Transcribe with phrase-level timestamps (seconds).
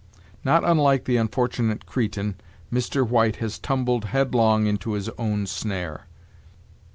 [0.43, 2.41] Not unlike the unfortunate Cretan,
[2.73, 3.07] Mr.
[3.07, 6.07] White has tumbled headlong into his own snare.